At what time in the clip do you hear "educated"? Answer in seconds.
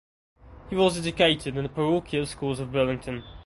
0.97-1.55